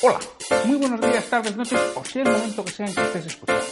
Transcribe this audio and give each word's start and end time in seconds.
Hola, 0.00 0.20
muy 0.64 0.76
buenos 0.76 1.00
días, 1.00 1.28
tardes, 1.28 1.56
noches 1.56 1.80
o 1.96 2.04
sea 2.04 2.22
el 2.22 2.30
momento 2.30 2.64
que 2.64 2.70
sea 2.70 2.86
en 2.86 2.94
que 2.94 3.02
estés 3.02 3.26
escuchando. 3.26 3.64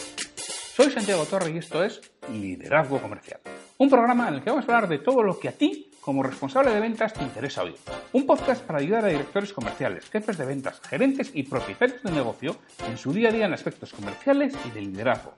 Soy 0.74 0.90
Santiago 0.90 1.24
Torre 1.24 1.52
y 1.52 1.58
esto 1.58 1.84
es 1.84 2.00
Liderazgo 2.32 3.00
Comercial, 3.00 3.38
un 3.78 3.88
programa 3.88 4.26
en 4.26 4.34
el 4.34 4.42
que 4.42 4.50
vamos 4.50 4.68
a 4.68 4.74
hablar 4.74 4.88
de 4.88 4.98
todo 4.98 5.22
lo 5.22 5.38
que 5.38 5.48
a 5.48 5.52
ti, 5.52 5.88
como 6.00 6.24
responsable 6.24 6.72
de 6.72 6.80
ventas, 6.80 7.14
te 7.14 7.22
interesa 7.22 7.62
oír. 7.62 7.76
Un 8.12 8.26
podcast 8.26 8.64
para 8.64 8.80
ayudar 8.80 9.04
a 9.04 9.08
directores 9.08 9.52
comerciales, 9.52 10.10
jefes 10.10 10.36
de 10.36 10.46
ventas, 10.46 10.80
gerentes 10.80 11.30
y 11.32 11.44
propietarios 11.44 12.02
de 12.02 12.10
negocio 12.10 12.56
en 12.88 12.98
su 12.98 13.12
día 13.12 13.28
a 13.28 13.32
día 13.32 13.46
en 13.46 13.54
aspectos 13.54 13.92
comerciales 13.92 14.52
y 14.66 14.70
de 14.72 14.80
liderazgo. 14.80 15.32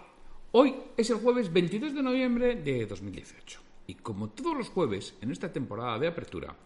hoy 0.52 0.74
es 0.96 1.10
el 1.10 1.18
jueves 1.18 1.52
22 1.52 1.94
de 1.94 2.02
noviembre 2.02 2.54
de 2.54 2.86
2018 2.86 3.60
y 3.88 3.96
como 3.96 4.30
todos 4.30 4.56
los 4.56 4.70
jueves 4.70 5.18
en 5.20 5.30
esta 5.30 5.52
temporada 5.52 5.98
de 5.98 6.08
apertura, 6.08 6.56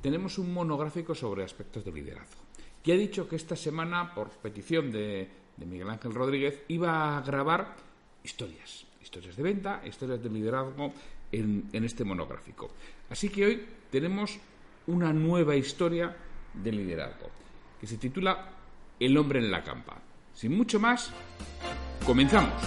tenemos 0.00 0.38
un 0.38 0.54
monográfico 0.54 1.14
sobre 1.14 1.44
aspectos 1.44 1.84
de 1.84 1.92
liderazgo. 1.92 2.45
Y 2.86 2.92
he 2.92 2.96
dicho 2.96 3.28
que 3.28 3.34
esta 3.34 3.56
semana, 3.56 4.14
por 4.14 4.30
petición 4.30 4.92
de, 4.92 5.28
Miguel 5.56 5.90
Ángel 5.90 6.14
Rodríguez, 6.14 6.62
iba 6.68 7.18
a 7.18 7.20
grabar 7.20 7.74
historias, 8.22 8.86
historias 9.02 9.34
de 9.34 9.42
venta, 9.42 9.82
historias 9.84 10.22
de 10.22 10.30
liderazgo 10.30 10.92
en, 11.32 11.68
en 11.72 11.84
este 11.84 12.04
monográfico. 12.04 12.70
Así 13.10 13.28
que 13.28 13.44
hoy 13.44 13.66
tenemos 13.90 14.38
una 14.86 15.12
nueva 15.12 15.56
historia 15.56 16.16
de 16.54 16.70
liderazgo, 16.70 17.28
que 17.80 17.88
se 17.88 17.96
titula 17.98 18.52
El 19.00 19.16
hombre 19.16 19.40
en 19.40 19.50
la 19.50 19.64
campa. 19.64 20.00
Sin 20.32 20.56
mucho 20.56 20.78
más, 20.78 21.10
comenzamos. 22.06 22.62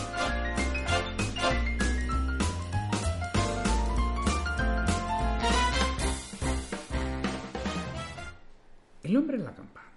El 9.02 9.16
hombre 9.16 9.38
en 9.38 9.46
la 9.46 9.56
campa. 9.56 9.89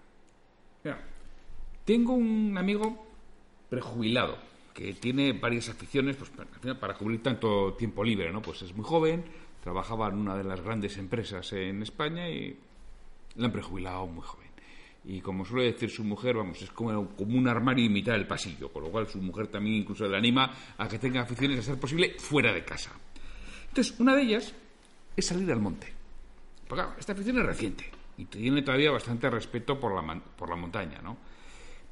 Tengo 1.85 2.13
un 2.13 2.57
amigo 2.57 3.07
prejubilado 3.69 4.39
que 4.75 4.95
tiene 4.95 5.33
varias 5.33 5.69
aficiones 5.69 6.17
pues, 6.17 6.31
para 6.79 6.95
cubrir 6.95 7.23
tanto 7.23 7.75
tiempo 7.75 8.03
libre, 8.05 8.33
¿no? 8.33 8.41
Pues 8.41 8.63
es 8.63 8.75
muy 8.75 8.85
joven, 8.85 9.25
trabajaba 9.63 10.09
en 10.09 10.15
una 10.15 10.37
de 10.37 10.45
las 10.45 10.61
grandes 10.61 10.97
empresas 10.97 11.53
en 11.53 11.83
España 11.83 12.29
y 12.29 12.57
le 13.37 13.45
han 13.45 13.53
prejubilado 13.53 14.07
muy 14.07 14.23
joven. 14.23 14.49
Y 15.05 15.21
como 15.21 15.45
suele 15.45 15.73
decir 15.73 15.91
su 15.91 16.05
mujer, 16.05 16.37
vamos, 16.37 16.63
es 16.63 16.71
como, 16.71 17.09
como 17.17 17.37
un 17.37 17.49
armario 17.49 17.85
en 17.87 17.93
mitad 17.93 18.13
del 18.13 18.27
pasillo, 18.27 18.73
con 18.73 18.85
lo 18.85 18.91
cual 18.91 19.09
su 19.09 19.19
mujer 19.21 19.49
también 19.49 19.77
incluso 19.77 20.07
le 20.07 20.17
anima 20.17 20.55
a 20.79 20.89
que 20.89 20.99
tenga 20.99 21.23
aficiones 21.23 21.59
a 21.59 21.63
ser 21.63 21.81
posible 21.81 22.15
fuera 22.19 22.53
de 22.53 22.65
casa. 22.65 22.93
Entonces, 23.69 23.99
una 23.99 24.15
de 24.15 24.23
ellas 24.23 24.55
es 25.17 25.27
salir 25.27 25.51
al 25.51 25.61
monte. 25.61 25.93
Porque 26.69 26.83
claro, 26.83 26.99
esta 26.99 27.13
afición 27.13 27.39
es 27.39 27.47
reciente 27.47 28.02
y 28.17 28.27
tiene 28.27 28.63
todavía 28.63 28.91
bastante 28.91 29.31
respeto 29.31 29.79
por 29.79 29.95
la, 29.95 30.21
por 30.37 30.49
la 30.49 30.57
montaña, 30.57 31.01
¿no? 31.03 31.17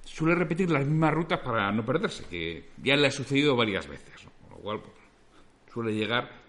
Suele 0.04 0.34
repetir 0.34 0.70
las 0.70 0.84
mismas 0.84 1.14
rutas 1.14 1.40
para 1.40 1.70
no 1.72 1.84
perderse, 1.84 2.24
que 2.24 2.70
ya 2.82 2.96
le 2.96 3.06
ha 3.06 3.10
sucedido 3.10 3.56
varias 3.56 3.86
veces, 3.86 4.28
con 4.42 4.50
lo 4.50 4.56
cual 4.56 4.80
pues, 4.80 4.94
suele 5.72 5.94
llegar 5.94 6.40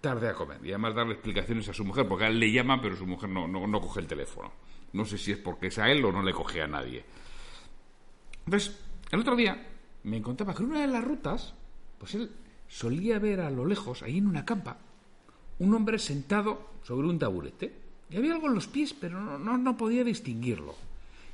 tarde 0.00 0.28
a 0.28 0.34
comer 0.34 0.58
y 0.64 0.70
además 0.70 0.94
darle 0.94 1.14
explicaciones 1.14 1.68
a 1.68 1.72
su 1.72 1.84
mujer, 1.84 2.06
porque 2.06 2.24
a 2.24 2.28
él 2.28 2.38
le 2.38 2.52
llama, 2.52 2.80
pero 2.82 2.96
su 2.96 3.06
mujer 3.06 3.30
no, 3.30 3.46
no, 3.46 3.66
no 3.66 3.80
coge 3.80 4.00
el 4.00 4.06
teléfono. 4.06 4.52
No 4.92 5.04
sé 5.06 5.16
si 5.16 5.32
es 5.32 5.38
porque 5.38 5.68
es 5.68 5.78
a 5.78 5.90
él 5.90 6.04
o 6.04 6.12
no 6.12 6.22
le 6.22 6.32
coge 6.32 6.60
a 6.60 6.66
nadie. 6.66 7.04
Entonces, 8.44 8.78
el 9.10 9.20
otro 9.20 9.36
día 9.36 9.66
me 10.02 10.16
encontraba 10.16 10.54
que 10.54 10.62
en 10.62 10.70
una 10.70 10.80
de 10.80 10.88
las 10.88 11.04
rutas, 11.04 11.54
pues 11.98 12.14
él 12.14 12.30
solía 12.68 13.18
ver 13.18 13.40
a 13.40 13.50
lo 13.50 13.64
lejos, 13.64 14.02
ahí 14.02 14.18
en 14.18 14.26
una 14.26 14.44
campa, 14.44 14.78
un 15.60 15.72
hombre 15.74 15.98
sentado 15.98 16.72
sobre 16.82 17.06
un 17.06 17.18
taburete 17.18 17.81
y 18.12 18.16
había 18.16 18.34
algo 18.34 18.48
en 18.48 18.54
los 18.54 18.66
pies, 18.66 18.94
pero 18.98 19.20
no, 19.38 19.56
no, 19.56 19.76
podía 19.76 20.04
distinguirlo. 20.04 20.74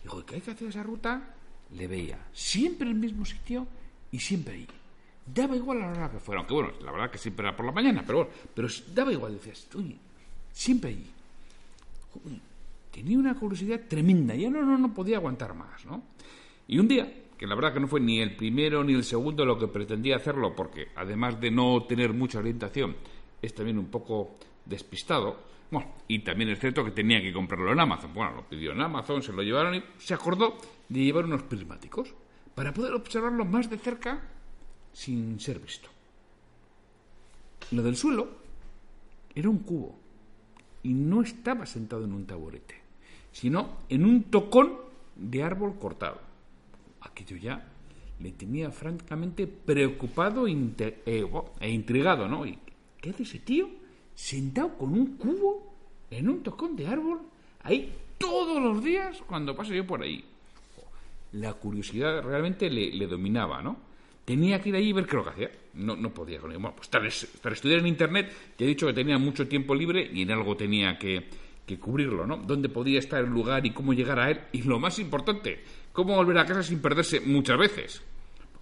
Dijo, 0.02 0.24
¿qué 0.24 0.36
hay 0.36 0.40
que 0.40 0.52
hacer 0.52 0.68
esa 0.68 0.82
ruta? 0.82 1.34
Le 1.74 1.86
veía 1.88 2.18
siempre 2.32 2.88
en 2.88 2.96
el 2.96 3.00
mismo 3.00 3.24
sitio 3.24 3.66
y 4.12 4.18
siempre 4.20 4.54
ahí. 4.54 4.66
Daba 5.26 5.56
igual 5.56 5.82
a 5.82 5.86
la 5.86 5.92
hora 5.92 6.10
que 6.10 6.20
fuera, 6.20 6.40
aunque 6.40 6.54
bueno, 6.54 6.72
la 6.82 6.92
verdad 6.92 7.10
que 7.10 7.18
siempre 7.18 7.46
era 7.46 7.56
por 7.56 7.66
la 7.66 7.72
mañana, 7.72 8.02
pero 8.06 8.18
bueno, 8.18 8.32
pero 8.54 8.68
daba 8.94 9.12
igual, 9.12 9.34
decías, 9.34 9.68
uy, 9.74 9.96
siempre 10.52 10.90
ahí. 10.90 11.06
tenía 12.92 13.18
una 13.18 13.34
curiosidad 13.34 13.80
tremenda, 13.88 14.34
ya 14.34 14.48
no, 14.48 14.62
no, 14.62 14.78
no 14.78 14.94
podía 14.94 15.16
aguantar 15.16 15.54
más, 15.54 15.84
¿no? 15.84 16.02
Y 16.68 16.78
un 16.78 16.88
día, 16.88 17.12
que 17.36 17.46
la 17.46 17.54
verdad 17.54 17.74
que 17.74 17.80
no 17.80 17.88
fue 17.88 18.00
ni 18.00 18.20
el 18.20 18.36
primero 18.36 18.84
ni 18.84 18.94
el 18.94 19.04
segundo 19.04 19.44
lo 19.44 19.58
que 19.58 19.66
pretendía 19.66 20.16
hacerlo, 20.16 20.54
porque 20.54 20.88
además 20.94 21.40
de 21.40 21.50
no 21.50 21.82
tener 21.84 22.14
mucha 22.14 22.38
orientación, 22.38 22.96
es 23.42 23.54
también 23.54 23.78
un 23.78 23.86
poco 23.86 24.38
despistado, 24.68 25.38
bueno, 25.70 25.94
y 26.06 26.20
también 26.20 26.50
es 26.50 26.60
cierto 26.60 26.84
que 26.84 26.92
tenía 26.92 27.20
que 27.20 27.32
comprarlo 27.32 27.72
en 27.72 27.80
Amazon. 27.80 28.14
Bueno, 28.14 28.36
lo 28.36 28.48
pidió 28.48 28.72
en 28.72 28.80
Amazon, 28.80 29.22
se 29.22 29.32
lo 29.32 29.42
llevaron 29.42 29.74
y 29.74 29.82
se 29.98 30.14
acordó 30.14 30.56
de 30.88 31.00
llevar 31.00 31.24
unos 31.24 31.42
prismáticos 31.42 32.14
para 32.54 32.72
poder 32.72 32.94
observarlo 32.94 33.44
más 33.44 33.68
de 33.68 33.78
cerca 33.78 34.22
sin 34.92 35.38
ser 35.40 35.58
visto. 35.58 35.90
Lo 37.70 37.82
del 37.82 37.96
suelo 37.96 38.28
era 39.34 39.50
un 39.50 39.58
cubo 39.58 39.98
y 40.82 40.94
no 40.94 41.22
estaba 41.22 41.66
sentado 41.66 42.04
en 42.04 42.14
un 42.14 42.26
taburete, 42.26 42.76
sino 43.30 43.78
en 43.88 44.04
un 44.04 44.24
tocón 44.24 44.72
de 45.16 45.42
árbol 45.42 45.78
cortado. 45.78 46.20
Aquello 47.02 47.36
ya 47.36 47.68
le 48.20 48.32
tenía 48.32 48.70
francamente 48.70 49.46
preocupado 49.46 50.48
e, 50.48 50.52
e 51.60 51.70
intrigado, 51.70 52.26
¿no? 52.26 52.46
¿Y 52.46 52.58
qué 53.00 53.10
hace 53.10 53.24
ese 53.24 53.38
tío? 53.38 53.68
Sentado 54.18 54.76
con 54.76 54.92
un 54.94 55.16
cubo 55.16 55.76
en 56.10 56.28
un 56.28 56.42
tocón 56.42 56.74
de 56.74 56.88
árbol, 56.88 57.20
ahí 57.62 57.92
todos 58.18 58.60
los 58.60 58.82
días 58.82 59.22
cuando 59.24 59.54
paso 59.54 59.72
yo 59.72 59.86
por 59.86 60.02
ahí. 60.02 60.24
La 61.32 61.52
curiosidad 61.54 62.22
realmente 62.24 62.68
le, 62.68 63.06
dominaba, 63.06 63.62
¿no? 63.62 63.76
Tenía 64.24 64.60
que 64.60 64.70
ir 64.70 64.74
ahí 64.74 64.88
y 64.88 64.92
ver 64.92 65.06
qué 65.06 65.16
lo 65.16 65.22
que 65.22 65.30
hacía. 65.30 65.50
No, 65.74 65.94
no 65.94 66.12
podía 66.12 66.40
Bueno, 66.40 66.74
pues 66.74 66.88
para, 66.88 67.06
estudiar 67.54 67.78
en 67.78 67.86
Internet, 67.86 68.34
te 68.56 68.64
he 68.64 68.66
dicho 68.66 68.88
que 68.88 68.92
tenía 68.92 69.18
mucho 69.18 69.46
tiempo 69.46 69.72
libre 69.72 70.10
y 70.12 70.22
en 70.22 70.32
algo 70.32 70.56
tenía 70.56 70.98
que, 70.98 71.28
que 71.64 71.78
cubrirlo, 71.78 72.26
¿no? 72.26 72.38
Dónde 72.38 72.68
podía 72.68 72.98
estar 72.98 73.22
el 73.22 73.30
lugar 73.30 73.64
y 73.66 73.70
cómo 73.70 73.92
llegar 73.92 74.18
a 74.18 74.32
él. 74.32 74.40
Y 74.52 74.62
lo 74.62 74.80
más 74.80 74.98
importante, 74.98 75.62
cómo 75.92 76.16
volver 76.16 76.38
a 76.38 76.44
casa 76.44 76.64
sin 76.64 76.82
perderse 76.82 77.20
muchas 77.20 77.56
veces. 77.56 78.02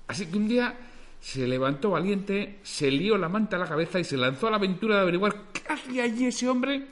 Así 0.07 0.27
que 0.27 0.37
un 0.37 0.49
día 0.49 0.77
se 1.21 1.47
levantó 1.47 1.91
valiente, 1.91 2.59
se 2.63 2.91
lió 2.91 3.17
la 3.19 3.29
manta 3.29 3.57
a 3.57 3.61
la 3.61 3.67
cabeza 3.67 3.99
y 3.99 4.05
se 4.05 4.17
lanzó 4.17 4.47
a 4.47 4.51
la 4.51 4.57
aventura 4.57 4.97
de 4.97 5.03
averiguar 5.03 5.35
qué 5.53 5.63
hacía 5.73 6.05
allí 6.05 6.27
ese 6.27 6.49
hombre 6.49 6.87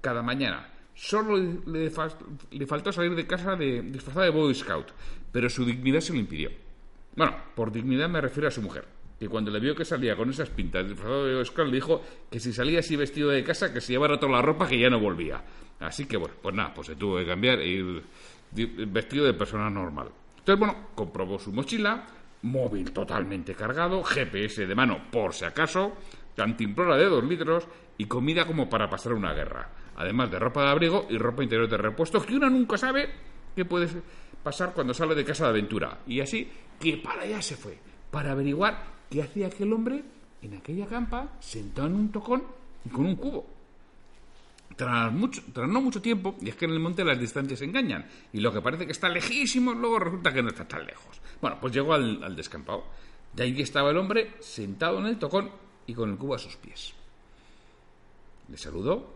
cada 0.00 0.22
mañana. 0.22 0.68
Solo 0.94 1.36
le, 1.66 1.90
faltó 1.90 2.92
salir 2.92 3.14
de 3.14 3.26
casa 3.26 3.56
de, 3.56 3.82
disfrazado 3.82 4.24
de 4.24 4.30
Boy 4.30 4.54
Scout, 4.54 4.88
pero 5.32 5.48
su 5.48 5.64
dignidad 5.64 6.00
se 6.00 6.12
lo 6.12 6.18
impidió. 6.18 6.50
Bueno, 7.16 7.34
por 7.54 7.72
dignidad 7.72 8.08
me 8.08 8.20
refiero 8.20 8.48
a 8.48 8.50
su 8.50 8.62
mujer, 8.62 8.84
que 9.18 9.28
cuando 9.28 9.50
le 9.50 9.58
vio 9.58 9.74
que 9.74 9.84
salía 9.84 10.16
con 10.16 10.30
esas 10.30 10.50
pintas 10.50 10.86
disfrazado 10.86 11.26
de 11.26 11.34
Boy 11.34 11.44
Scout 11.44 11.68
le 11.68 11.74
dijo 11.74 12.02
que 12.30 12.40
si 12.40 12.52
salía 12.52 12.80
así 12.80 12.94
vestido 12.96 13.30
de 13.30 13.42
casa 13.42 13.72
que 13.72 13.80
se 13.80 13.92
llevara 13.92 14.20
toda 14.20 14.32
la 14.32 14.42
ropa 14.42 14.68
que 14.68 14.78
ya 14.78 14.90
no 14.90 15.00
volvía. 15.00 15.42
Así 15.80 16.06
que 16.06 16.16
bueno, 16.16 16.34
pues 16.40 16.54
nada, 16.54 16.72
pues 16.74 16.86
se 16.86 16.96
tuvo 16.96 17.16
que 17.18 17.26
cambiar 17.26 17.58
e 17.58 17.66
ir 17.66 18.02
vestido 18.52 19.24
de 19.24 19.34
persona 19.34 19.70
normal. 19.70 20.08
Entonces, 20.38 20.58
bueno, 20.58 20.88
comprobó 20.94 21.38
su 21.38 21.52
mochila, 21.52 22.04
móvil 22.42 22.92
totalmente 22.92 23.54
cargado, 23.54 24.02
GPS 24.02 24.66
de 24.66 24.74
mano 24.74 25.10
por 25.10 25.34
si 25.34 25.44
acaso, 25.44 25.92
cantimplora 26.36 26.96
de 26.96 27.06
dos 27.06 27.24
litros 27.24 27.66
y 27.98 28.06
comida 28.06 28.46
como 28.46 28.68
para 28.68 28.90
pasar 28.90 29.12
una 29.12 29.32
guerra. 29.32 29.70
Además 29.96 30.30
de 30.30 30.38
ropa 30.38 30.62
de 30.62 30.70
abrigo 30.70 31.06
y 31.10 31.18
ropa 31.18 31.42
interior 31.42 31.68
de 31.68 31.76
repuesto 31.76 32.24
que 32.24 32.34
una 32.34 32.50
nunca 32.50 32.76
sabe 32.76 33.08
qué 33.54 33.64
puede 33.64 33.88
pasar 34.42 34.72
cuando 34.74 34.94
sale 34.94 35.14
de 35.14 35.24
casa 35.24 35.44
de 35.44 35.50
aventura. 35.50 35.98
Y 36.06 36.20
así 36.20 36.50
que 36.80 36.96
para 36.96 37.22
allá 37.22 37.40
se 37.42 37.56
fue, 37.56 37.78
para 38.10 38.32
averiguar 38.32 38.82
qué 39.10 39.22
hacía 39.22 39.46
aquel 39.46 39.72
hombre 39.72 40.02
en 40.42 40.54
aquella 40.54 40.86
campa 40.86 41.28
sentado 41.40 41.88
en 41.88 41.94
un 41.94 42.12
tocón 42.12 42.42
y 42.84 42.88
con 42.88 43.06
un 43.06 43.16
cubo. 43.16 43.46
Tras, 44.76 45.12
mucho, 45.12 45.42
tras 45.52 45.68
no 45.68 45.80
mucho 45.80 46.00
tiempo, 46.00 46.36
y 46.40 46.48
es 46.48 46.56
que 46.56 46.64
en 46.64 46.72
el 46.72 46.80
monte 46.80 47.04
las 47.04 47.18
distancias 47.18 47.60
engañan, 47.62 48.06
y 48.32 48.40
lo 48.40 48.52
que 48.52 48.60
parece 48.60 48.86
que 48.86 48.92
está 48.92 49.08
lejísimo, 49.08 49.74
luego 49.74 49.98
resulta 49.98 50.32
que 50.32 50.42
no 50.42 50.48
está 50.48 50.66
tan 50.66 50.86
lejos. 50.86 51.20
Bueno, 51.40 51.58
pues 51.60 51.72
llegó 51.72 51.94
al, 51.94 52.36
descampado. 52.36 52.84
Y 53.36 53.42
ahí 53.42 53.60
estaba 53.60 53.90
el 53.90 53.96
hombre 53.96 54.34
sentado 54.40 54.98
en 54.98 55.06
el 55.06 55.18
tocón 55.18 55.50
y 55.86 55.94
con 55.94 56.10
el 56.10 56.16
cubo 56.16 56.34
a 56.34 56.38
sus 56.38 56.56
pies. 56.56 56.92
Le 58.48 58.56
saludó, 58.56 59.14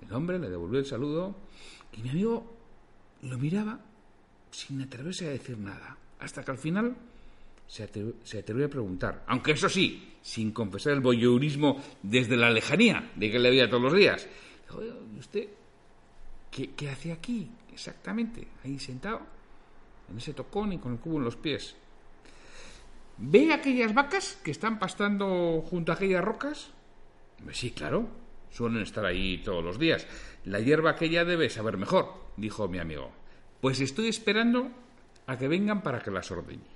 el 0.00 0.12
hombre 0.12 0.38
le 0.38 0.48
devolvió 0.48 0.78
el 0.78 0.86
saludo, 0.86 1.36
y 1.92 2.02
mi 2.02 2.10
amigo 2.10 2.56
lo 3.22 3.38
miraba 3.38 3.78
sin 4.50 4.80
atreverse 4.82 5.26
a 5.26 5.30
decir 5.30 5.58
nada, 5.58 5.96
hasta 6.18 6.42
que 6.42 6.50
al 6.50 6.58
final 6.58 6.96
se 7.66 7.82
atrevió, 7.82 8.66
a 8.66 8.70
preguntar, 8.70 9.24
aunque 9.26 9.52
eso 9.52 9.68
sí, 9.68 10.14
sin 10.22 10.52
confesar 10.52 10.92
el 10.92 11.00
voyeurismo 11.00 11.82
desde 12.02 12.36
la 12.36 12.50
lejanía 12.50 13.12
de 13.16 13.30
que 13.30 13.38
le 13.38 13.50
veía 13.50 13.68
todos 13.68 13.82
los 13.82 13.94
días. 13.94 14.26
¿Y 15.14 15.18
usted 15.18 15.48
qué, 16.50 16.70
qué 16.72 16.90
hace 16.90 17.12
aquí 17.12 17.50
exactamente? 17.72 18.46
Ahí 18.64 18.78
sentado, 18.78 19.20
en 20.10 20.18
ese 20.18 20.34
tocón 20.34 20.72
y 20.72 20.78
con 20.78 20.92
el 20.92 20.98
cubo 20.98 21.18
en 21.18 21.24
los 21.24 21.36
pies. 21.36 21.76
¿Ve 23.18 23.52
aquellas 23.52 23.94
vacas 23.94 24.38
que 24.44 24.50
están 24.50 24.78
pastando 24.78 25.64
junto 25.68 25.92
a 25.92 25.94
aquellas 25.94 26.22
rocas? 26.22 26.70
Pues 27.42 27.56
sí, 27.56 27.70
claro, 27.70 28.08
suelen 28.50 28.82
estar 28.82 29.06
ahí 29.06 29.38
todos 29.38 29.64
los 29.64 29.78
días. 29.78 30.06
La 30.44 30.60
hierba 30.60 30.90
aquella 30.90 31.24
debe 31.24 31.48
saber 31.48 31.76
mejor, 31.76 32.12
dijo 32.36 32.68
mi 32.68 32.78
amigo. 32.78 33.10
Pues 33.60 33.80
estoy 33.80 34.08
esperando 34.08 34.70
a 35.26 35.38
que 35.38 35.48
vengan 35.48 35.82
para 35.82 36.00
que 36.00 36.10
las 36.10 36.30
ordeñe. 36.30 36.68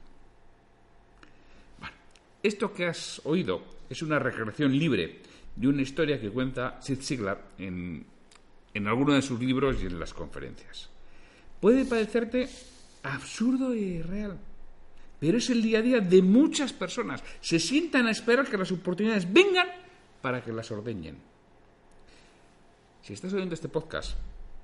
Bueno, 1.79 1.95
esto 2.43 2.73
que 2.73 2.87
has 2.87 3.21
oído 3.25 3.63
es 3.91 4.03
una 4.03 4.19
recreación 4.19 4.77
libre 4.79 5.21
de 5.61 5.69
una 5.69 5.83
historia 5.83 6.19
que 6.19 6.31
cuenta 6.31 6.81
Sid 6.81 7.03
Siglar 7.03 7.39
en, 7.59 8.07
en 8.73 8.89
alguno 8.89 9.13
de 9.13 9.21
sus 9.21 9.39
libros 9.39 9.77
y 9.83 9.87
en 9.87 10.01
las 10.01 10.15
conferencias. 10.15 10.89
Puede 11.61 11.85
parecerte 11.85 12.49
absurdo 13.03 13.75
y 13.75 14.01
real, 14.01 14.39
pero 15.19 15.37
es 15.37 15.51
el 15.51 15.61
día 15.61 15.81
a 15.81 15.83
día 15.83 16.01
de 16.01 16.23
muchas 16.23 16.73
personas. 16.73 17.23
Se 17.43 17.59
sientan 17.59 18.07
a 18.07 18.11
esperar 18.11 18.49
que 18.49 18.57
las 18.57 18.73
oportunidades 18.73 19.31
vengan 19.31 19.69
para 20.23 20.43
que 20.43 20.51
las 20.51 20.71
ordeñen. 20.71 21.19
Si 23.03 23.13
estás 23.13 23.35
oyendo 23.35 23.55
este 23.55 23.69
podcast, 23.69 24.17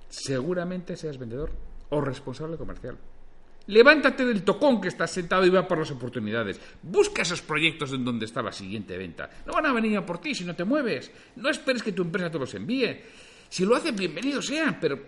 seguramente 0.08 0.96
seas 0.96 1.18
vendedor 1.18 1.50
o 1.90 2.00
responsable 2.00 2.56
comercial. 2.56 2.96
Levántate 3.68 4.24
del 4.24 4.44
tocón 4.44 4.80
que 4.80 4.88
estás 4.88 5.10
sentado 5.10 5.44
y 5.44 5.50
va 5.50 5.66
por 5.66 5.78
las 5.78 5.90
oportunidades. 5.90 6.60
Busca 6.82 7.22
esos 7.22 7.42
proyectos 7.42 7.92
en 7.92 8.04
donde 8.04 8.26
está 8.26 8.40
la 8.42 8.52
siguiente 8.52 8.96
venta. 8.96 9.28
No 9.44 9.54
van 9.54 9.66
a 9.66 9.72
venir 9.72 10.00
por 10.02 10.18
ti 10.18 10.34
si 10.34 10.44
no 10.44 10.54
te 10.54 10.64
mueves. 10.64 11.10
No 11.36 11.48
esperes 11.48 11.82
que 11.82 11.92
tu 11.92 12.02
empresa 12.02 12.30
te 12.30 12.38
los 12.38 12.54
envíe. 12.54 13.00
Si 13.48 13.64
lo 13.64 13.74
hace, 13.74 13.90
bienvenido 13.90 14.40
sean, 14.40 14.78
pero 14.80 14.98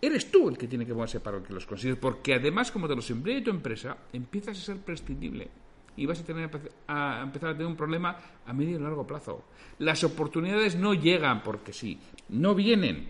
eres 0.00 0.30
tú 0.30 0.50
el 0.50 0.58
que 0.58 0.68
tiene 0.68 0.84
que 0.84 0.92
moverse 0.92 1.20
para 1.20 1.42
que 1.42 1.54
los 1.54 1.64
consigues. 1.64 1.96
Porque 1.96 2.34
además, 2.34 2.70
como 2.70 2.86
te 2.88 2.94
los 2.94 3.08
envíe 3.10 3.42
tu 3.42 3.50
empresa, 3.50 3.96
empiezas 4.12 4.58
a 4.58 4.62
ser 4.62 4.76
prescindible 4.78 5.48
y 5.96 6.06
vas 6.06 6.20
a, 6.20 6.24
tener 6.24 6.50
a 6.88 7.20
empezar 7.22 7.50
a 7.50 7.52
tener 7.52 7.66
un 7.66 7.76
problema 7.76 8.18
a 8.44 8.52
medio 8.52 8.76
y 8.76 8.82
largo 8.82 9.06
plazo. 9.06 9.44
Las 9.78 10.04
oportunidades 10.04 10.76
no 10.76 10.92
llegan 10.92 11.42
porque 11.42 11.72
sí, 11.72 11.98
no 12.28 12.54
vienen. 12.54 13.08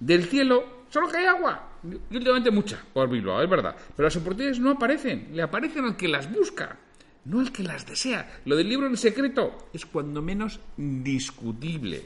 Del 0.00 0.24
cielo 0.24 0.81
solo 0.92 1.08
que 1.08 1.16
hay 1.16 1.26
agua. 1.26 1.70
Y 1.82 2.16
últimamente 2.16 2.50
mucha 2.50 2.84
por 2.92 3.08
Bilbao, 3.08 3.42
es 3.42 3.48
verdad. 3.48 3.74
Pero 3.96 4.06
las 4.06 4.16
oportunidades 4.16 4.60
no 4.60 4.70
aparecen, 4.70 5.30
le 5.32 5.42
aparecen 5.42 5.86
al 5.86 5.96
que 5.96 6.06
las 6.06 6.30
busca, 6.30 6.78
no 7.24 7.40
al 7.40 7.50
que 7.50 7.62
las 7.62 7.86
desea. 7.86 8.40
Lo 8.44 8.56
del 8.56 8.68
libro 8.68 8.86
en 8.86 8.96
secreto 8.98 9.68
es 9.72 9.86
cuando 9.86 10.20
menos 10.20 10.60
discutible. 10.76 12.04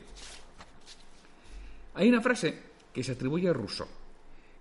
Hay 1.94 2.08
una 2.08 2.20
frase 2.20 2.62
que 2.92 3.02
se 3.02 3.12
atribuye 3.12 3.48
a 3.48 3.52
Rousseau, 3.52 3.88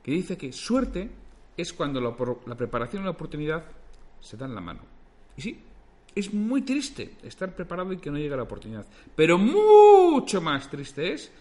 que 0.02 0.12
dice 0.12 0.38
que 0.38 0.52
suerte 0.52 1.10
es 1.56 1.72
cuando 1.72 2.02
la, 2.02 2.16
la 2.48 2.56
preparación 2.56 3.04
y 3.04 3.06
la 3.06 3.12
oportunidad 3.12 3.64
se 4.22 4.38
dan 4.38 4.56
la 4.56 4.62
mano. 4.62 4.82
Y 5.38 5.42
sí, 5.42 5.60
es 6.16 6.34
muy 6.34 6.64
triste 6.64 7.16
estar 7.22 7.54
preparado 7.56 7.94
y 7.94 7.98
que 7.98 8.10
no 8.10 8.18
llegue 8.18 8.36
la 8.36 8.44
oportunidad. 8.44 8.88
Pero 9.16 9.38
mucho 9.38 10.42
más 10.42 10.70
triste 10.70 11.14
es 11.14 11.32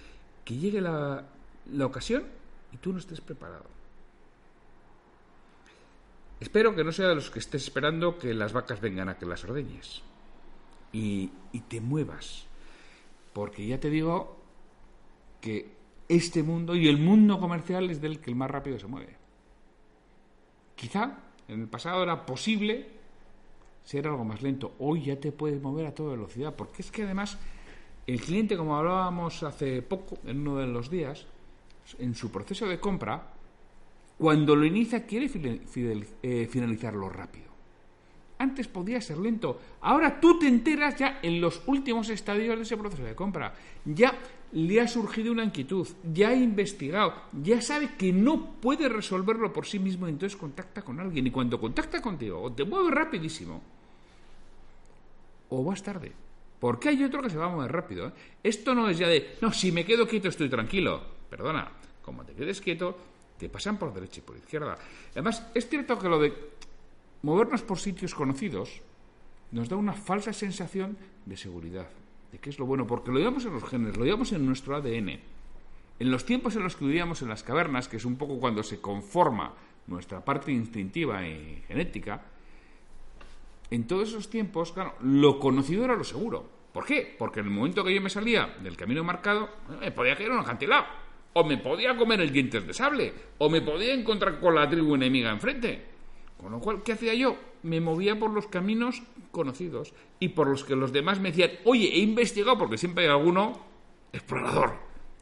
que 0.45 0.57
llegue 0.57 0.81
la, 0.81 1.25
la 1.73 1.87
ocasión 1.87 2.25
y 2.75 2.77
tú 2.79 2.93
no 2.93 2.99
estés 2.99 3.21
preparado. 3.21 3.65
Espero 6.41 6.75
que 6.75 6.83
no 6.83 6.93
sea 6.93 7.09
de 7.09 7.15
los 7.15 7.31
que 7.31 7.39
estés 7.39 7.63
esperando 7.63 8.19
que 8.19 8.35
las 8.35 8.53
vacas 8.53 8.81
vengan 8.81 9.09
a 9.09 9.17
que 9.17 9.25
las 9.25 9.45
ordeñes 9.45 10.03
y, 10.93 11.31
y 11.53 11.61
te 11.61 11.81
muevas, 11.81 12.47
porque 13.33 13.65
ya 13.67 13.79
te 13.79 13.89
digo 13.89 14.37
que 15.41 15.73
este 16.09 16.43
mundo 16.43 16.75
y 16.75 16.89
el 16.89 16.99
mundo 16.99 17.39
comercial 17.39 17.89
es 17.91 18.01
del 18.01 18.21
que 18.21 18.31
el 18.31 18.37
más 18.37 18.51
rápido 18.51 18.79
se 18.79 18.89
mueve. 18.89 19.17
Quizá 20.75 21.19
en 21.47 21.61
el 21.63 21.69
pasado 21.69 22.03
era 22.03 22.27
posible 22.27 22.89
ser 23.85 24.09
algo 24.09 24.25
más 24.25 24.43
lento. 24.43 24.75
Hoy 24.81 25.05
ya 25.05 25.21
te 25.21 25.31
puedes 25.31 25.63
mover 25.63 25.87
a 25.87 25.95
toda 25.95 26.13
velocidad, 26.13 26.55
porque 26.57 26.83
es 26.83 26.91
que 26.91 27.05
además 27.05 27.39
el 28.07 28.21
cliente, 28.21 28.57
como 28.57 28.77
hablábamos 28.77 29.43
hace 29.45 29.81
poco, 29.81 30.19
en 30.25 30.41
uno 30.41 30.59
de 30.59 30.67
los 30.67 30.91
días, 30.91 31.27
en 31.99 32.15
su 32.15 32.31
proceso 32.31 32.67
de 32.67 32.81
compra, 32.81 33.35
cuando 34.19 34.55
lo 34.55 34.65
inicia 34.65 35.07
quiere 35.07 35.31
eh, 36.23 36.49
finalizarlo 36.51 37.09
rápido. 37.09 37.45
Antes 38.39 38.69
podía 38.69 39.01
ser 39.01 39.19
lento. 39.19 39.61
Ahora 39.81 40.21
tú 40.21 40.39
te 40.39 40.49
enteras 40.49 40.97
ya 40.97 41.21
en 41.23 41.41
los 41.41 41.63
últimos 41.67 42.09
estadios 42.09 42.57
de 42.57 42.63
ese 42.63 42.77
proceso 42.77 43.05
de 43.05 43.15
compra. 43.15 43.55
Ya 43.85 44.19
le 44.53 44.81
ha 44.81 44.89
surgido 44.89 45.33
una 45.33 45.45
inquietud, 45.45 45.87
ya 46.13 46.29
ha 46.29 46.35
investigado, 46.35 47.15
ya 47.33 47.61
sabe 47.61 47.91
que 47.97 48.13
no 48.13 48.55
puede 48.61 48.89
resolverlo 48.89 49.53
por 49.53 49.67
sí 49.67 49.79
mismo, 49.79 50.07
entonces 50.07 50.37
contacta 50.37 50.83
con 50.83 51.01
alguien. 51.01 51.27
Y 51.27 51.31
cuando 51.31 51.61
contacta 51.61 52.01
contigo, 52.01 52.41
o 52.41 52.53
te 52.53 52.65
mueve 52.65 52.91
rapidísimo, 52.91 53.63
o 55.49 55.65
vas 55.65 55.83
tarde. 55.83 56.13
Porque 56.61 56.89
hay 56.89 57.05
otro 57.05 57.21
que 57.23 57.31
se 57.31 57.37
va 57.37 57.47
a 57.47 57.49
mover 57.51 57.71
rápido. 57.71 58.09
¿eh? 58.09 58.13
Esto 58.43 58.75
no 58.75 58.89
es 58.89 58.99
ya 58.99 59.09
de, 59.09 59.37
no, 59.41 59.53
si 59.53 59.71
me 59.71 59.85
quedo 59.85 60.09
quieto 60.09 60.29
estoy 60.29 60.49
tranquilo. 60.49 61.03
Perdona, 61.35 61.67
como 62.01 62.25
te 62.25 62.33
quedes 62.33 62.61
quieto, 62.61 62.97
te 63.37 63.49
pasan 63.49 63.77
por 63.77 63.93
derecha 63.93 64.21
y 64.21 64.23
por 64.23 64.37
izquierda. 64.37 64.79
Además, 65.11 65.45
es 65.53 65.69
cierto 65.69 65.99
que 65.99 66.09
lo 66.09 66.21
de 66.21 66.33
movernos 67.23 67.63
por 67.63 67.81
sitios 67.81 68.15
conocidos 68.15 68.83
nos 69.51 69.69
da 69.69 69.75
una 69.75 69.95
falsa 69.95 70.33
sensación 70.33 70.97
de 71.27 71.37
seguridad, 71.37 71.89
de 72.31 72.39
que 72.39 72.51
es 72.51 72.59
lo 72.61 72.67
bueno, 72.67 72.87
porque 72.87 73.11
lo 73.11 73.19
llevamos 73.19 73.45
en 73.47 73.53
los 73.53 73.65
genes, 73.65 73.97
lo 73.97 74.05
llevamos 74.05 74.31
en 74.31 74.47
nuestro 74.47 74.77
ADN. 74.77 75.09
En 75.99 76.11
los 76.13 76.25
tiempos 76.25 76.55
en 76.55 76.63
los 76.63 76.77
que 76.77 76.85
vivíamos 76.85 77.21
en 77.23 77.29
las 77.29 77.43
cavernas, 77.43 77.89
que 77.89 77.97
es 77.97 78.05
un 78.05 78.15
poco 78.15 78.39
cuando 78.39 78.63
se 78.63 78.81
conforma 78.81 79.55
nuestra 79.89 80.25
parte 80.25 80.53
instintiva 80.53 81.27
y 81.27 81.65
genética, 81.67 82.23
en 83.73 83.89
todos 83.89 84.11
esos 84.11 84.31
tiempos, 84.31 84.71
claro, 84.71 84.95
lo 85.01 85.41
conocido 85.41 85.85
era 85.85 85.97
lo 85.97 86.05
seguro. 86.05 86.49
¿Por 86.73 86.85
qué? 86.85 87.13
Porque 87.19 87.41
en 87.41 87.47
el 87.47 87.53
momento 87.53 87.83
que 87.83 87.93
yo 87.93 88.01
me 88.01 88.11
salía 88.11 88.55
del 88.63 88.77
camino 88.77 89.03
marcado, 89.03 89.49
me 89.81 89.91
podía 89.91 90.15
caer 90.15 90.31
un 90.31 90.39
acantilado. 90.39 91.03
O 91.35 91.45
me 91.45 91.59
podía 91.59 91.97
comer 91.97 92.21
el 92.21 92.33
dientes 92.33 92.67
de 92.67 92.73
sable. 92.73 93.13
O 93.39 93.51
me 93.51 93.61
podía 93.61 93.93
encontrar 93.93 94.41
con 94.41 94.55
la 94.55 94.69
tribu 94.69 94.95
enemiga 94.95 95.31
enfrente. 95.31 95.85
Con 96.37 96.53
lo 96.53 96.61
cual, 96.61 96.83
¿qué 96.83 96.93
hacía 96.93 97.15
yo? 97.15 97.37
Me 97.63 97.81
movía 97.81 98.19
por 98.19 98.31
los 98.31 98.47
caminos 98.47 99.03
conocidos 99.31 99.95
y 100.21 100.29
por 100.29 100.49
los 100.49 100.65
que 100.65 100.77
los 100.77 100.93
demás 100.93 101.21
me 101.21 101.31
decían, 101.31 101.51
oye, 101.65 101.89
he 101.95 101.99
investigado, 101.99 102.59
porque 102.59 102.79
siempre 102.79 103.05
hay 103.05 103.11
alguno 103.11 103.65
explorador 104.13 104.75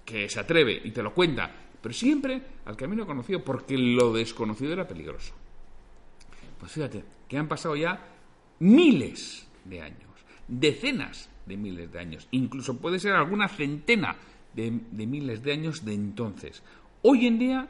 que 0.05 0.29
se 0.29 0.41
atreve 0.41 0.81
y 0.85 0.91
te 0.91 1.03
lo 1.03 1.15
cuenta, 1.15 1.51
pero 1.81 1.95
siempre 1.95 2.43
al 2.65 2.77
camino 2.77 3.07
conocido, 3.07 3.43
porque 3.43 3.79
lo 3.79 4.13
desconocido 4.13 4.73
era 4.73 4.87
peligroso. 4.87 5.35
Pues 6.59 6.73
fíjate, 6.73 7.05
que 7.29 7.39
han 7.39 7.49
pasado 7.49 7.77
ya 7.77 7.99
miles 8.61 9.49
de 9.65 9.81
años, 9.81 10.11
decenas 10.47 11.31
de 11.47 11.57
miles 11.57 11.91
de 11.91 11.99
años, 11.99 12.29
incluso 12.31 12.79
puede 12.79 12.99
ser 12.99 13.13
alguna 13.13 13.49
centena 13.49 14.17
de, 14.55 14.71
miles 14.71 15.43
de 15.43 15.53
años 15.53 15.85
de 15.85 15.95
entonces. 15.95 16.63
Hoy 17.03 17.27
en 17.27 17.39
día 17.39 17.69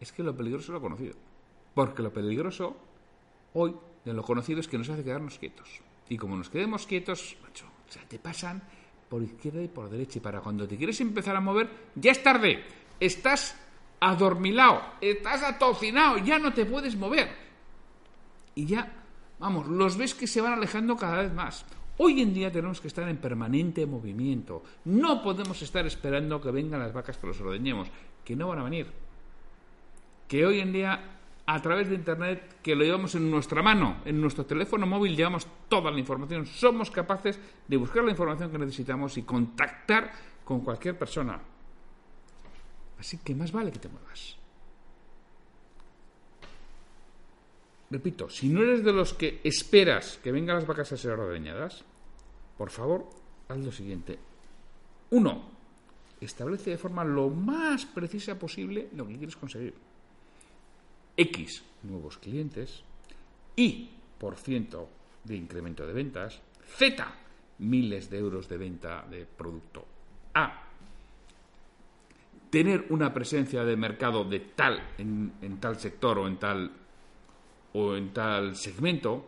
es 0.00 0.12
que 0.12 0.22
lo 0.22 0.36
peligroso 0.36 0.66
es 0.66 0.74
lo 0.74 0.80
conocido, 0.80 1.14
porque 1.74 2.02
lo 2.02 2.12
peligroso 2.12 2.76
hoy 3.54 3.74
de 4.04 4.12
lo 4.12 4.22
conocido 4.22 4.60
es 4.60 4.68
que 4.68 4.78
nos 4.78 4.88
hace 4.88 5.04
quedarnos 5.04 5.38
quietos. 5.38 5.68
Y 6.08 6.16
como 6.16 6.36
nos 6.36 6.50
quedemos 6.50 6.86
quietos, 6.86 7.36
macho, 7.42 7.66
o 7.66 7.92
sea, 7.92 8.02
te 8.06 8.18
pasan 8.18 8.62
por 9.08 9.22
izquierda 9.22 9.62
y 9.62 9.68
por 9.68 9.88
derecha. 9.88 10.18
Y 10.18 10.22
para 10.22 10.40
cuando 10.40 10.68
te 10.68 10.76
quieres 10.76 11.00
empezar 11.00 11.36
a 11.36 11.40
mover, 11.40 11.68
ya 11.94 12.12
es 12.12 12.22
tarde. 12.22 12.62
Estás 13.00 13.56
adormilado, 14.00 14.82
estás 15.00 15.42
atocinado, 15.42 16.18
ya 16.18 16.38
no 16.38 16.52
te 16.52 16.66
puedes 16.66 16.96
mover. 16.96 17.28
Y 18.54 18.66
ya 18.66 19.04
Vamos, 19.38 19.66
los 19.66 19.96
ves 19.96 20.14
que 20.14 20.26
se 20.26 20.40
van 20.40 20.54
alejando 20.54 20.96
cada 20.96 21.22
vez 21.22 21.32
más. 21.32 21.64
Hoy 21.96 22.20
en 22.20 22.34
día 22.34 22.50
tenemos 22.50 22.80
que 22.80 22.88
estar 22.88 23.08
en 23.08 23.18
permanente 23.18 23.86
movimiento. 23.86 24.62
No 24.84 25.22
podemos 25.22 25.62
estar 25.62 25.86
esperando 25.86 26.40
que 26.40 26.50
vengan 26.50 26.80
las 26.80 26.92
vacas 26.92 27.18
que 27.18 27.26
los 27.26 27.40
ordeñemos, 27.40 27.88
que 28.24 28.34
no 28.34 28.48
van 28.48 28.58
a 28.58 28.64
venir. 28.64 28.88
Que 30.26 30.44
hoy 30.44 30.58
en 30.58 30.72
día, 30.72 31.18
a 31.46 31.62
través 31.62 31.88
de 31.88 31.94
Internet, 31.94 32.56
que 32.62 32.74
lo 32.74 32.82
llevamos 32.82 33.14
en 33.14 33.30
nuestra 33.30 33.62
mano, 33.62 33.98
en 34.04 34.20
nuestro 34.20 34.44
teléfono 34.44 34.86
móvil, 34.86 35.16
llevamos 35.16 35.46
toda 35.68 35.92
la 35.92 36.00
información. 36.00 36.46
Somos 36.46 36.90
capaces 36.90 37.38
de 37.68 37.76
buscar 37.76 38.02
la 38.02 38.10
información 38.10 38.50
que 38.50 38.58
necesitamos 38.58 39.16
y 39.16 39.22
contactar 39.22 40.10
con 40.44 40.60
cualquier 40.60 40.98
persona. 40.98 41.40
Así 42.98 43.18
que 43.18 43.36
más 43.36 43.52
vale 43.52 43.70
que 43.70 43.78
te 43.78 43.88
muevas. 43.88 44.43
Repito, 47.94 48.28
si 48.28 48.48
no 48.48 48.60
eres 48.60 48.82
de 48.82 48.92
los 48.92 49.14
que 49.14 49.40
esperas 49.44 50.18
que 50.18 50.32
vengan 50.32 50.56
las 50.56 50.66
vacas 50.66 50.90
a 50.90 50.96
ser 50.96 51.12
ordeñadas, 51.12 51.84
por 52.58 52.70
favor, 52.70 53.08
haz 53.46 53.58
lo 53.58 53.70
siguiente. 53.70 54.18
Uno, 55.10 55.44
establece 56.20 56.70
de 56.70 56.78
forma 56.78 57.04
lo 57.04 57.30
más 57.30 57.86
precisa 57.86 58.36
posible 58.36 58.88
lo 58.96 59.06
que 59.06 59.16
quieres 59.16 59.36
conseguir. 59.36 59.74
X, 61.16 61.62
nuevos 61.84 62.18
clientes. 62.18 62.82
Y, 63.54 63.90
de 65.22 65.36
incremento 65.36 65.86
de 65.86 65.92
ventas. 65.92 66.40
Z, 66.76 67.14
miles 67.58 68.10
de 68.10 68.18
euros 68.18 68.48
de 68.48 68.56
venta 68.56 69.06
de 69.08 69.24
producto. 69.24 69.86
A, 70.34 70.64
tener 72.50 72.86
una 72.88 73.14
presencia 73.14 73.64
de 73.64 73.76
mercado 73.76 74.24
de 74.24 74.40
tal 74.40 74.82
en, 74.98 75.34
en 75.42 75.60
tal 75.60 75.78
sector 75.78 76.18
o 76.18 76.26
en 76.26 76.38
tal 76.38 76.72
o 77.74 77.94
en 77.94 78.14
tal 78.14 78.56
segmento, 78.56 79.26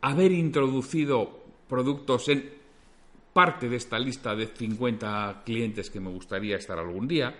haber 0.00 0.32
introducido 0.32 1.44
productos 1.68 2.28
en 2.28 2.56
parte 3.32 3.68
de 3.68 3.76
esta 3.76 3.98
lista 3.98 4.34
de 4.34 4.46
50 4.46 5.42
clientes 5.44 5.90
que 5.90 6.00
me 6.00 6.10
gustaría 6.10 6.56
estar 6.56 6.78
algún 6.78 7.06
día, 7.06 7.36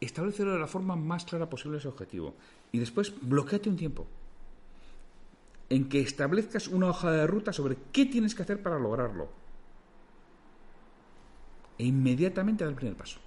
establecerlo 0.00 0.54
de 0.54 0.58
la 0.58 0.66
forma 0.66 0.96
más 0.96 1.24
clara 1.24 1.48
posible 1.48 1.78
ese 1.78 1.88
objetivo. 1.88 2.34
Y 2.72 2.78
después 2.78 3.14
bloqueate 3.22 3.68
un 3.68 3.76
tiempo 3.76 4.06
en 5.68 5.88
que 5.88 6.00
establezcas 6.00 6.68
una 6.68 6.88
hoja 6.88 7.10
de 7.10 7.26
ruta 7.26 7.52
sobre 7.52 7.76
qué 7.92 8.06
tienes 8.06 8.34
que 8.34 8.42
hacer 8.42 8.62
para 8.62 8.78
lograrlo. 8.78 9.28
E 11.78 11.84
inmediatamente 11.84 12.64
da 12.64 12.70
el 12.70 12.76
primer 12.76 12.96
paso. 12.96 13.20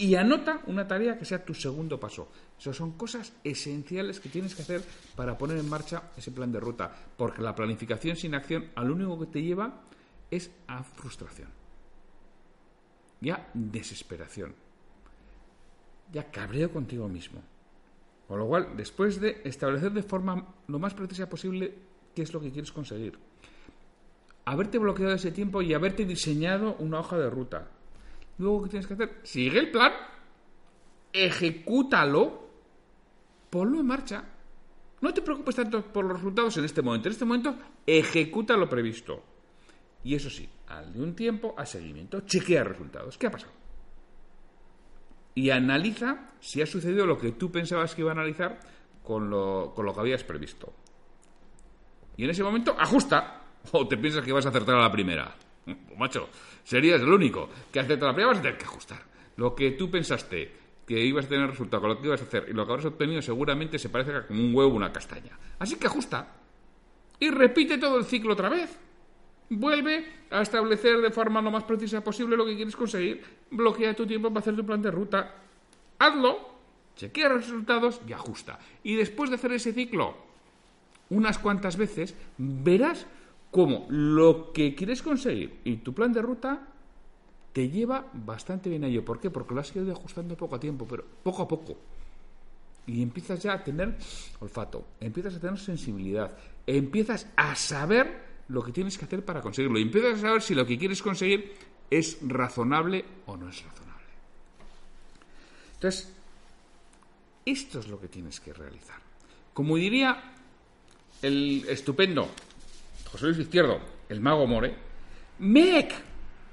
Y 0.00 0.14
anota 0.14 0.62
una 0.66 0.88
tarea 0.88 1.18
que 1.18 1.26
sea 1.26 1.44
tu 1.44 1.52
segundo 1.52 2.00
paso. 2.00 2.32
Esas 2.58 2.74
son 2.74 2.92
cosas 2.92 3.34
esenciales 3.44 4.18
que 4.18 4.30
tienes 4.30 4.54
que 4.54 4.62
hacer 4.62 4.82
para 5.14 5.36
poner 5.36 5.58
en 5.58 5.68
marcha 5.68 6.04
ese 6.16 6.30
plan 6.30 6.50
de 6.50 6.58
ruta. 6.58 6.90
Porque 7.18 7.42
la 7.42 7.54
planificación 7.54 8.16
sin 8.16 8.34
acción 8.34 8.70
al 8.76 8.90
único 8.90 9.20
que 9.20 9.26
te 9.26 9.42
lleva 9.42 9.82
es 10.30 10.50
a 10.68 10.82
frustración. 10.82 11.50
Ya 13.20 13.50
desesperación. 13.52 14.54
Ya 16.10 16.30
cabreo 16.30 16.72
contigo 16.72 17.06
mismo. 17.06 17.42
Con 18.26 18.38
lo 18.38 18.46
cual, 18.46 18.74
después 18.78 19.20
de 19.20 19.42
establecer 19.44 19.92
de 19.92 20.02
forma 20.02 20.54
lo 20.68 20.78
más 20.78 20.94
precisa 20.94 21.28
posible 21.28 21.74
qué 22.14 22.22
es 22.22 22.32
lo 22.32 22.40
que 22.40 22.50
quieres 22.50 22.72
conseguir, 22.72 23.18
haberte 24.46 24.78
bloqueado 24.78 25.12
ese 25.12 25.30
tiempo 25.30 25.60
y 25.60 25.74
haberte 25.74 26.06
diseñado 26.06 26.76
una 26.78 27.00
hoja 27.00 27.18
de 27.18 27.28
ruta. 27.28 27.68
Luego, 28.40 28.64
¿qué 28.64 28.70
tienes 28.70 28.88
que 28.88 28.94
hacer? 28.94 29.20
Sigue 29.22 29.60
el 29.60 29.70
plan, 29.70 29.92
ejecútalo, 31.12 32.48
ponlo 33.48 33.78
en 33.78 33.86
marcha. 33.86 34.24
No 35.00 35.14
te 35.14 35.22
preocupes 35.22 35.54
tanto 35.54 35.82
por 35.82 36.04
los 36.04 36.16
resultados 36.16 36.56
en 36.56 36.64
este 36.64 36.82
momento. 36.82 37.08
En 37.08 37.12
este 37.12 37.24
momento, 37.24 37.56
ejecuta 37.86 38.56
lo 38.56 38.68
previsto. 38.68 39.22
Y 40.02 40.14
eso 40.14 40.28
sí, 40.28 40.48
al 40.66 40.92
de 40.92 41.02
un 41.02 41.14
tiempo, 41.14 41.54
a 41.56 41.64
seguimiento, 41.64 42.22
chequea 42.22 42.64
resultados. 42.64 43.16
¿Qué 43.16 43.28
ha 43.28 43.30
pasado? 43.30 43.60
y 45.34 45.50
analiza 45.50 46.32
si 46.40 46.60
ha 46.60 46.66
sucedido 46.66 47.06
lo 47.06 47.18
que 47.18 47.32
tú 47.32 47.50
pensabas 47.50 47.94
que 47.94 48.02
iba 48.02 48.10
a 48.10 48.14
analizar 48.14 48.60
con 49.02 49.30
lo, 49.30 49.72
con 49.74 49.86
lo 49.86 49.94
que 49.94 50.00
habías 50.00 50.24
previsto. 50.24 50.72
Y 52.16 52.24
en 52.24 52.30
ese 52.30 52.42
momento 52.42 52.74
ajusta. 52.78 53.36
O 53.72 53.86
te 53.86 53.98
piensas 53.98 54.24
que 54.24 54.32
vas 54.32 54.46
a 54.46 54.48
acertar 54.48 54.76
a 54.76 54.82
la 54.82 54.90
primera. 54.90 55.34
Macho, 55.98 56.28
serías 56.64 57.00
el 57.00 57.08
único 57.08 57.48
que 57.72 57.80
acerta 57.80 58.06
a 58.06 58.08
la 58.08 58.14
primera, 58.14 58.32
vas 58.32 58.38
a 58.38 58.42
tener 58.42 58.58
que 58.58 58.64
ajustar. 58.64 59.02
Lo 59.36 59.54
que 59.54 59.72
tú 59.72 59.90
pensaste 59.90 60.60
que 60.86 61.04
ibas 61.04 61.26
a 61.26 61.28
tener 61.28 61.48
resultado 61.48 61.82
con 61.82 61.90
lo 61.90 62.00
que 62.00 62.06
ibas 62.08 62.20
a 62.20 62.24
hacer 62.24 62.46
y 62.48 62.52
lo 62.52 62.66
que 62.66 62.72
habrás 62.72 62.86
obtenido 62.86 63.22
seguramente 63.22 63.78
se 63.78 63.88
parece 63.88 64.26
como 64.26 64.40
un 64.40 64.54
huevo 64.54 64.74
una 64.74 64.92
castaña. 64.92 65.38
Así 65.58 65.76
que 65.76 65.86
ajusta. 65.86 66.26
Y 67.20 67.30
repite 67.30 67.78
todo 67.78 67.98
el 67.98 68.04
ciclo 68.04 68.32
otra 68.32 68.48
vez. 68.48 68.76
Vuelve 69.50 70.04
a 70.30 70.42
establecer 70.42 71.00
de 71.00 71.10
forma 71.10 71.40
lo 71.42 71.50
más 71.50 71.64
precisa 71.64 72.02
posible 72.02 72.36
lo 72.36 72.44
que 72.44 72.56
quieres 72.56 72.74
conseguir. 72.74 73.22
Bloquea 73.50 73.94
tu 73.94 74.06
tiempo 74.06 74.30
para 74.30 74.40
hacer 74.40 74.56
tu 74.56 74.66
plan 74.66 74.82
de 74.82 74.90
ruta. 74.90 75.34
Hazlo, 75.98 76.50
chequea 76.96 77.28
los 77.28 77.44
resultados 77.44 78.00
y 78.08 78.12
ajusta. 78.12 78.58
Y 78.82 78.96
después 78.96 79.30
de 79.30 79.36
hacer 79.36 79.52
ese 79.52 79.72
ciclo 79.72 80.16
unas 81.10 81.38
cuantas 81.38 81.76
veces, 81.76 82.16
verás 82.38 83.06
cómo 83.50 83.86
lo 83.88 84.52
que 84.52 84.74
quieres 84.74 85.02
conseguir 85.02 85.60
y 85.64 85.76
tu 85.76 85.92
plan 85.92 86.12
de 86.12 86.22
ruta 86.22 86.68
te 87.52 87.68
lleva 87.68 88.06
bastante 88.12 88.70
bien 88.70 88.84
a 88.84 88.86
ello. 88.86 89.04
¿Por 89.04 89.20
qué? 89.20 89.30
Porque 89.30 89.54
lo 89.54 89.60
has 89.60 89.74
ido 89.74 89.90
ajustando 89.92 90.36
poco 90.36 90.56
a 90.56 90.60
tiempo, 90.60 90.86
pero 90.88 91.04
poco 91.22 91.42
a 91.42 91.48
poco. 91.48 91.76
Y 92.86 93.02
empiezas 93.02 93.42
ya 93.42 93.54
a 93.54 93.64
tener 93.64 93.96
olfato, 94.40 94.86
empiezas 95.00 95.34
a 95.34 95.40
tener 95.40 95.58
sensibilidad, 95.58 96.36
empiezas 96.66 97.26
a 97.36 97.54
saber 97.54 98.30
lo 98.48 98.62
que 98.62 98.72
tienes 98.72 98.98
que 98.98 99.04
hacer 99.04 99.24
para 99.24 99.40
conseguirlo. 99.40 99.78
Y 99.78 99.82
empiezas 99.82 100.18
a 100.18 100.22
saber 100.22 100.42
si 100.42 100.54
lo 100.54 100.66
que 100.66 100.78
quieres 100.78 101.02
conseguir 101.02 101.52
es 101.90 102.18
razonable 102.22 103.04
o 103.26 103.36
no 103.36 103.48
es 103.48 103.62
razonable. 103.64 104.06
Entonces, 105.74 106.12
esto 107.44 107.80
es 107.80 107.88
lo 107.88 108.00
que 108.00 108.08
tienes 108.08 108.38
que 108.40 108.52
realizar. 108.52 108.98
Como 109.52 109.76
diría 109.76 110.34
el 111.22 111.64
estupendo 111.68 112.28
José 113.12 113.26
Luis 113.26 113.38
Izquierdo, 113.38 113.80
el 114.08 114.20
mago 114.20 114.46
More, 114.46 114.74
¡Mec! 115.38 115.92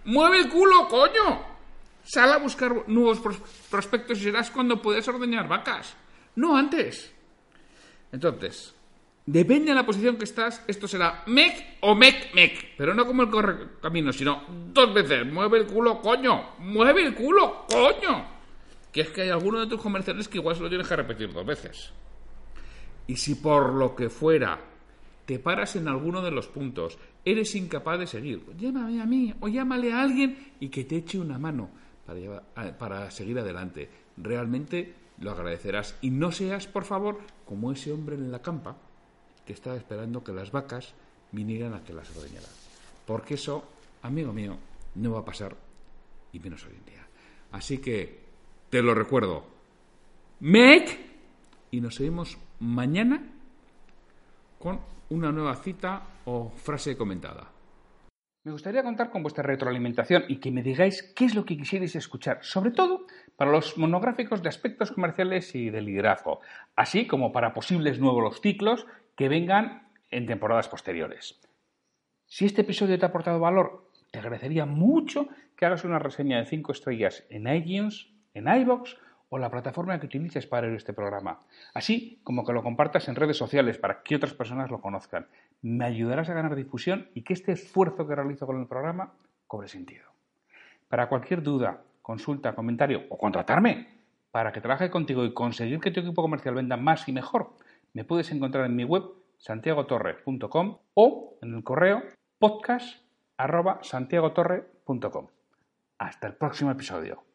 ¡Mueve 0.05 0.39
el 0.39 0.49
culo, 0.49 0.87
coño! 0.87 1.57
Sal 2.03 2.31
a 2.31 2.37
buscar 2.37 2.87
nuevos 2.87 3.19
prospectos 3.69 4.17
y 4.19 4.23
serás 4.23 4.49
cuando 4.49 4.81
puedes 4.81 5.07
ordeñar 5.07 5.47
vacas. 5.47 5.95
No 6.35 6.55
antes. 6.55 7.13
Entonces, 8.11 8.73
Depende 9.27 9.71
de 9.71 9.75
la 9.75 9.85
posición 9.85 10.15
que 10.15 10.23
estás, 10.23 10.63
esto 10.67 10.87
será 10.87 11.23
mec 11.27 11.79
o 11.81 11.93
mec 11.93 12.33
mec. 12.33 12.77
Pero 12.77 12.93
no 12.93 13.05
como 13.05 13.23
el 13.23 13.29
corre 13.29 13.75
camino, 13.81 14.13
sino 14.13 14.45
dos 14.71 14.93
veces. 14.93 15.25
Mueve 15.25 15.59
el 15.59 15.67
culo, 15.67 16.01
coño. 16.01 16.55
Mueve 16.59 17.03
el 17.03 17.13
culo, 17.13 17.65
coño. 17.69 18.25
Que 18.89 19.01
es 19.01 19.09
que 19.09 19.23
hay 19.23 19.29
alguno 19.29 19.59
de 19.59 19.67
tus 19.67 19.81
comerciales 19.81 20.29
que 20.29 20.37
igual 20.37 20.55
se 20.55 20.61
lo 20.61 20.69
tienes 20.69 20.87
que 20.87 20.95
repetir 20.95 21.33
dos 21.33 21.45
veces. 21.45 21.91
Y 23.05 23.17
si 23.17 23.35
por 23.35 23.73
lo 23.73 23.93
que 23.93 24.09
fuera 24.09 24.61
te 25.27 25.39
paras 25.39 25.75
en 25.75 25.89
alguno 25.89 26.22
de 26.22 26.31
los 26.31 26.48
puntos, 26.48 26.98
eres 27.25 27.53
incapaz 27.53 28.00
de 28.00 28.07
seguir, 28.07 28.46
llámame 28.57 29.01
a 29.01 29.05
mí 29.05 29.34
o 29.41 29.50
llámale 29.50 29.91
a 29.91 30.01
alguien 30.01 30.53
y 30.62 30.69
que 30.69 30.86
te 30.86 30.96
eche 30.96 31.19
una 31.19 31.38
mano 31.38 31.69
para, 32.05 32.77
para 32.77 33.12
seguir 33.12 33.38
adelante. 33.38 33.89
Realmente 34.15 34.93
lo 35.19 35.31
agradecerás. 35.31 35.98
Y 36.01 36.12
no 36.12 36.31
seas, 36.31 36.67
por 36.67 36.86
favor, 36.86 37.19
como 37.46 37.74
ese 37.74 37.91
hombre 37.91 38.15
en 38.15 38.31
la 38.31 38.41
campa 38.41 38.77
que 39.46 39.51
estaba 39.51 39.75
esperando 39.75 40.24
que 40.24 40.31
las 40.31 40.50
vacas 40.53 40.93
vinieran 41.34 41.74
a 41.74 41.84
que 41.84 41.91
las 41.91 42.10
ordeñara. 42.15 42.48
Porque 43.05 43.34
eso, 43.34 43.65
amigo 44.03 44.31
mío, 44.31 44.57
no 44.96 45.12
va 45.12 45.19
a 45.19 45.25
pasar, 45.25 45.57
y 46.31 46.39
menos 46.39 46.63
hoy 46.65 46.72
en 46.74 46.86
día. 46.86 47.05
Así 47.51 47.79
que 47.79 48.22
te 48.69 48.81
lo 48.81 48.93
recuerdo. 48.93 49.46
MEC 50.39 51.00
y 51.72 51.81
nos 51.81 51.96
seguimos 51.96 52.38
mañana 52.62 53.34
con 54.59 54.79
una 55.09 55.31
nueva 55.31 55.55
cita 55.55 56.01
o 56.25 56.49
frase 56.49 56.97
comentada. 56.97 57.51
Me 58.43 58.53
gustaría 58.53 58.81
contar 58.81 59.09
con 59.09 59.23
vuestra 59.23 59.43
retroalimentación 59.43 60.23
y 60.29 60.37
que 60.37 60.51
me 60.51 60.63
digáis 60.63 61.03
qué 61.15 61.25
es 61.25 61.35
lo 61.35 61.43
que 61.43 61.57
quisierais 61.57 61.95
escuchar, 61.97 62.39
sobre 62.43 62.71
todo 62.71 63.05
para 63.35 63.51
los 63.51 63.77
monográficos 63.77 64.41
de 64.41 64.47
aspectos 64.47 64.91
comerciales 64.91 65.53
y 65.53 65.69
de 65.69 65.81
liderazgo, 65.81 66.39
así 66.75 67.07
como 67.07 67.33
para 67.33 67.53
posibles 67.53 67.99
nuevos 67.99 68.39
ciclos 68.39 68.87
que 69.17 69.27
vengan 69.27 69.89
en 70.11 70.27
temporadas 70.27 70.69
posteriores. 70.69 71.41
Si 72.25 72.45
este 72.45 72.61
episodio 72.61 72.97
te 72.97 73.05
ha 73.05 73.09
aportado 73.09 73.39
valor, 73.39 73.91
te 74.11 74.19
agradecería 74.19 74.65
mucho 74.65 75.27
que 75.57 75.65
hagas 75.65 75.83
una 75.83 75.99
reseña 75.99 76.37
de 76.37 76.45
5 76.45 76.71
estrellas 76.71 77.25
en 77.29 77.53
iTunes, 77.53 78.07
en 78.33 78.47
iBox 78.47 78.95
o 79.29 79.38
la 79.38 79.50
plataforma 79.50 80.00
que 80.00 80.05
utilices 80.05 80.48
para 80.48 80.67
ver 80.67 80.77
este 80.77 80.93
programa, 80.93 81.39
así 81.74 82.19
como 82.24 82.46
que 82.46 82.53
lo 82.53 82.63
compartas 82.63 83.07
en 83.07 83.15
redes 83.15 83.38
sociales 83.38 83.77
para 83.77 84.01
que 84.01 84.15
otras 84.15 84.34
personas 84.34 84.72
lo 84.72 84.79
conozcan. 84.79 85.27
Me 85.62 85.86
ayudarás 85.86 86.29
a 86.29 86.34
ganar 86.34 86.55
difusión 86.55 87.10
y 87.13 87.24
que 87.24 87.34
este 87.34 87.51
esfuerzo 87.51 88.07
que 88.07 88.15
realizo 88.15 88.46
con 88.46 88.60
el 88.60 88.67
programa 88.67 89.13
cobre 89.48 89.67
sentido. 89.67 90.05
Para 90.88 91.10
cualquier 91.10 91.43
duda, 91.43 91.81
consulta, 92.01 92.55
comentario 92.55 93.03
o 93.10 93.17
contratarme 93.17 93.98
para 94.31 94.51
que 94.51 94.62
trabaje 94.62 94.89
contigo 94.89 95.25
y 95.25 95.34
conseguir 95.34 95.79
que 95.79 95.91
tu 95.91 96.01
equipo 96.01 96.22
comercial 96.22 96.55
venda 96.55 96.77
más 96.77 97.07
y 97.07 97.12
mejor, 97.12 97.51
me 97.93 98.03
puedes 98.03 98.31
encontrar 98.31 98.65
en 98.65 98.75
mi 98.75 98.84
web 98.84 99.03
santiagotorre.com 99.38 100.77
o 100.93 101.38
en 101.41 101.55
el 101.55 101.63
correo 101.63 102.03
podcast.santiagotorre.com. 102.39 105.27
Hasta 105.98 106.27
el 106.27 106.36
próximo 106.36 106.69
episodio. 106.72 107.26